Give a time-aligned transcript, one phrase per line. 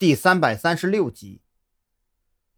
[0.00, 1.42] 第三百三十六集。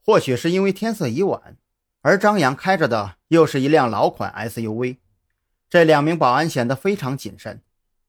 [0.00, 1.56] 或许是因为天色已晚，
[2.00, 4.98] 而张扬开着的又是一辆老款 SUV，
[5.68, 7.60] 这两名保安显得非常谨慎。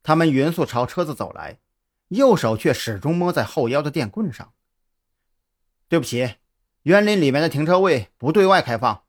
[0.04, 1.58] 他们匀速朝车子走来，
[2.10, 4.54] 右手却始终摸在后腰的电棍上。
[5.90, 6.36] 对不起，
[6.84, 9.02] 园林里面的停车位不对外开放，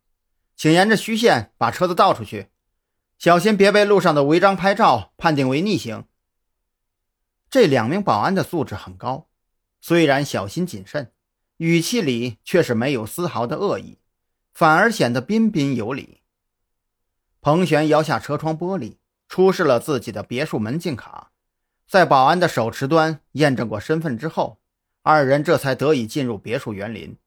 [0.56, 2.48] 请沿着虚线把车子倒出去，
[3.18, 6.06] 小心别被路上的违章拍照判定为逆行。
[7.50, 9.29] 这两名保安的素质很高。
[9.87, 11.12] 虽然小心谨慎，
[11.59, 13.98] 语气里却是没有丝毫的恶意，
[14.55, 16.23] 反而显得彬彬有礼。
[17.43, 18.97] 彭璇摇下车窗玻璃，
[19.29, 21.33] 出示了自己的别墅门禁卡，
[21.87, 24.59] 在保安的手持端验证过身份之后，
[25.02, 27.19] 二人这才得以进入别墅园林。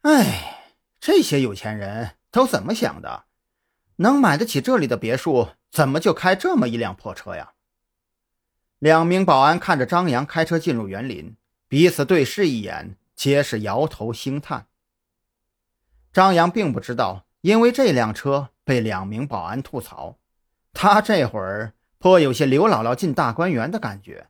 [0.00, 3.26] 哎，这些有钱人都怎么想的？
[3.94, 7.52] 能买得起这里的别墅，怎么就开这么一辆破车呀？
[8.82, 11.36] 两名保安看着张扬开车进入园林，
[11.68, 14.66] 彼此对视一眼，皆是摇头兴叹。
[16.12, 20.18] 张扬并不知道，因为这辆车被两名保安吐槽，
[20.72, 24.26] 他这会儿颇有些刘姥姥进大观园的感觉。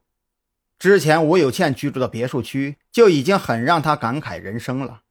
[0.79, 5.05] 之前吴有倩居住的别墅区就已经很让他感慨人生了，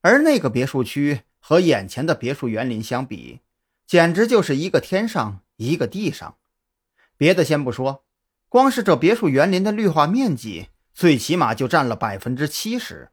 [0.00, 3.40] 而那个别墅区和眼前的别墅园林相比，
[3.86, 6.38] 简直就是一个天上一个地上。
[7.18, 8.04] 别的先不说。
[8.48, 13.10] 光是这别墅园林的绿化面积，最起码就占了百分之七十。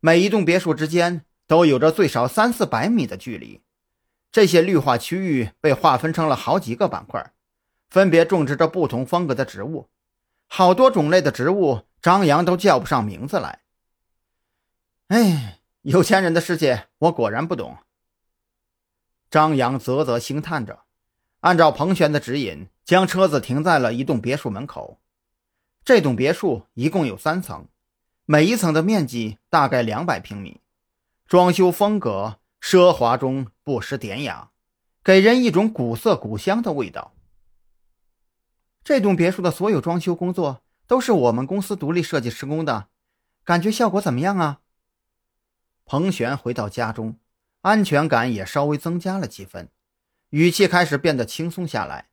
[0.00, 3.62] 每一栋别墅之间都有着最少三四百米的距离。
[4.32, 7.32] 这些绿化区域被划分成了好几个板块，
[7.88, 9.88] 分别种植着不同风格的植物。
[10.48, 13.60] 好多种类的植物，张扬都叫不上名字来。
[15.08, 17.78] 哎，有钱人的世界，我果然不懂。
[19.30, 20.80] 张扬啧啧兴叹着。
[21.40, 25.00] 按照彭璇的指引，将车子停在了一栋别墅门口。
[25.84, 27.68] 这栋别墅一共有三层，
[28.24, 30.60] 每一层的面积大概两百平米，
[31.26, 34.50] 装修风格奢华中不失典雅，
[35.02, 37.14] 给人一种古色古香的味道。
[38.82, 42.88] 这栋别墅的所有装修工作都是我们公司独立设计施工的，
[43.44, 44.60] 感觉效果怎么样啊？
[45.86, 47.18] 彭璇回到家中，
[47.60, 49.70] 安全感也稍微增加了几分。
[50.30, 52.08] 语气开始变得轻松下来。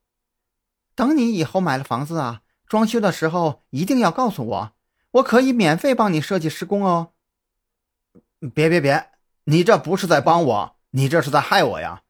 [0.96, 4.74] 等你以后买了房子啊，装修的时候一定要告诉我，
[5.12, 7.14] 我可以免费帮你设计施工哦。
[8.54, 9.12] 别别别，
[9.46, 12.04] 你这不是在帮我，你这是在害我呀！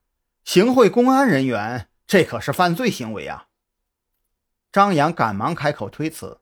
[0.44, 3.48] 行贿公安人员，这可是犯罪行为啊！
[4.72, 6.40] 张扬赶忙开口推辞。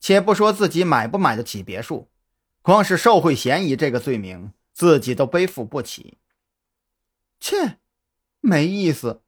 [0.00, 2.08] 且不说自己买不买得起别墅，
[2.62, 6.16] 光是受贿嫌疑这个罪名，自己都背负不起。
[7.38, 7.78] 切！
[8.40, 9.22] 没意思。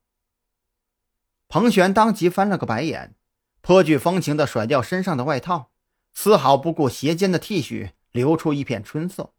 [1.52, 3.14] 彭璇当即翻了个白眼，
[3.60, 5.70] 颇具风情的甩掉身上的外套，
[6.14, 9.34] 丝毫不顾斜肩的 T 恤流出一片春色。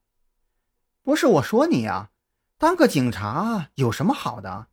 [1.02, 2.12] 不是我说你呀，
[2.60, 4.68] 当个警察有什么好的？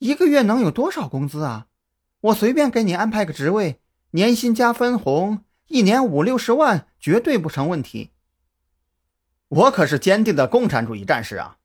[0.00, 1.68] 一个月能有多少工资啊？
[2.20, 8.10] 我随便给你安排个职位，年薪加分红，一年五六十万绝对不成问题。
[9.46, 11.58] 我可是坚定的共产主义战士啊！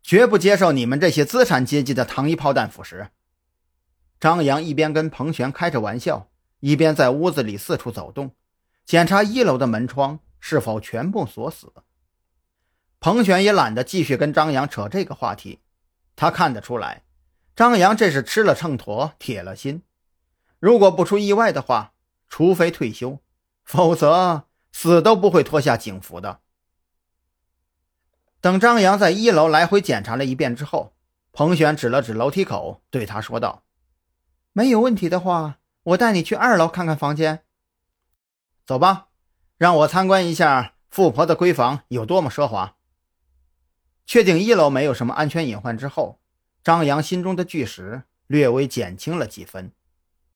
[0.00, 3.08] 绝不接受你们这些资产阶级的糖衣炮弹腐蚀。
[4.20, 6.28] 张扬一边跟彭璇开着玩笑，
[6.60, 8.36] 一边在屋子里四处走动，
[8.84, 11.72] 检查一楼的门窗是否全部锁死。
[13.00, 15.60] 彭璇也懒得继续跟张扬扯这个话题，
[16.16, 17.02] 他看得出来，
[17.56, 19.82] 张扬这是吃了秤砣铁了心。
[20.58, 21.94] 如果不出意外的话，
[22.28, 23.20] 除非退休，
[23.64, 26.40] 否则死都不会脱下警服的。
[28.42, 30.92] 等张扬在一楼来回检查了一遍之后，
[31.32, 33.62] 彭璇指了指楼梯口，对他说道
[34.52, 37.44] ：“没有问题的话，我带你去二楼看看房间。
[38.66, 39.08] 走吧，
[39.56, 42.76] 让我参观一下富婆的闺房有多么奢华。”
[44.06, 46.20] 确定一楼没有什么安全隐患之后，
[46.64, 49.70] 张扬心中的巨石略微减轻了几分。